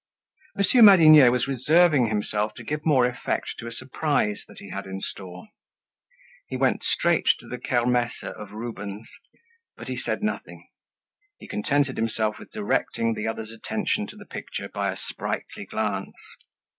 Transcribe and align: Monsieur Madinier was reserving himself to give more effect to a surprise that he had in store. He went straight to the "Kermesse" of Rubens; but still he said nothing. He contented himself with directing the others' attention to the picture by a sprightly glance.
Monsieur 0.55 0.81
Madinier 0.81 1.29
was 1.29 1.45
reserving 1.47 2.07
himself 2.07 2.55
to 2.55 2.63
give 2.63 2.87
more 2.87 3.05
effect 3.05 3.49
to 3.59 3.67
a 3.67 3.71
surprise 3.71 4.43
that 4.47 4.57
he 4.57 4.71
had 4.71 4.87
in 4.87 4.99
store. 4.99 5.49
He 6.47 6.57
went 6.57 6.81
straight 6.83 7.29
to 7.39 7.47
the 7.47 7.59
"Kermesse" 7.59 8.23
of 8.23 8.51
Rubens; 8.51 9.07
but 9.77 9.83
still 9.85 9.95
he 9.95 10.01
said 10.01 10.23
nothing. 10.23 10.67
He 11.37 11.47
contented 11.47 11.97
himself 11.97 12.39
with 12.39 12.51
directing 12.51 13.13
the 13.13 13.27
others' 13.27 13.51
attention 13.51 14.07
to 14.07 14.15
the 14.15 14.25
picture 14.25 14.69
by 14.69 14.91
a 14.91 14.97
sprightly 14.97 15.65
glance. 15.67 16.15